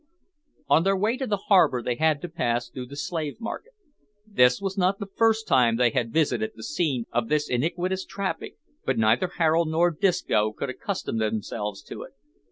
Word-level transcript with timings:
On 0.67 0.81
their 0.81 0.97
way 0.97 1.15
to 1.17 1.27
the 1.27 1.37
harbour 1.37 1.83
they 1.83 1.93
had 1.93 2.23
to 2.23 2.27
pass 2.27 2.69
through 2.69 2.87
the 2.87 2.95
slave 2.95 3.39
market. 3.39 3.73
This 4.25 4.59
was 4.59 4.75
not 4.75 4.97
the 4.97 5.05
first 5.15 5.47
time 5.47 5.75
they 5.75 5.91
had 5.91 6.11
visited 6.11 6.53
the 6.55 6.63
scene 6.63 7.05
of 7.11 7.29
this 7.29 7.47
iniquitous 7.47 8.03
traffic, 8.03 8.55
but 8.83 8.97
neither 8.97 9.27
Harold 9.37 9.67
nor 9.69 9.91
Disco 9.91 10.53
could 10.53 10.71
accustom 10.71 11.19
themselves 11.19 11.83
to 11.83 12.01
it. 12.01 12.13